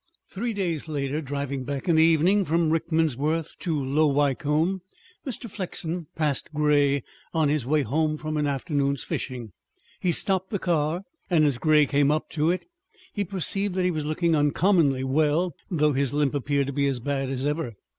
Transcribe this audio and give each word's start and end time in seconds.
Three 0.31 0.51
days 0.51 0.87
later, 0.87 1.21
driving 1.21 1.63
back 1.63 1.87
in 1.87 1.95
the 1.97 2.01
evening 2.01 2.43
from 2.43 2.71
Rickmansworth 2.71 3.55
to 3.59 3.79
Low 3.85 4.07
Wycombe, 4.07 4.81
Mr. 5.27 5.47
Flexen 5.47 6.07
passed 6.15 6.51
Grey 6.55 7.03
on 7.35 7.49
his 7.49 7.67
way 7.67 7.83
home 7.83 8.17
from 8.17 8.35
an 8.35 8.47
afternoon's 8.47 9.03
fishing. 9.03 9.51
He 9.99 10.11
stopped 10.11 10.49
the 10.49 10.57
car, 10.57 11.03
and 11.29 11.45
as 11.45 11.59
Grey 11.59 11.85
came 11.85 12.09
up 12.09 12.31
to 12.31 12.49
it 12.49 12.65
he 13.13 13.23
perceived 13.23 13.75
that 13.75 13.83
he 13.85 13.91
was 13.91 14.03
looking 14.07 14.35
uncommonly 14.35 15.03
well, 15.03 15.53
though 15.69 15.93
his 15.93 16.13
limp 16.15 16.33
appeared 16.33 16.65
to 16.65 16.73
be 16.73 16.87
as 16.87 16.99
bad 16.99 17.29
as 17.29 17.45
ever. 17.45 17.75